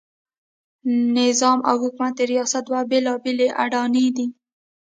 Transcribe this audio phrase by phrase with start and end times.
[1.17, 4.27] نظام او حکومت د ریاست دوه بېلابېلې اډانې دي.